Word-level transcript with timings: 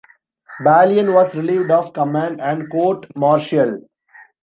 Balian 0.63 1.13
was 1.13 1.35
relieved 1.35 1.69
of 1.69 1.93
command 1.93 2.41
and 2.41 2.67
court-martialed. 2.71 3.83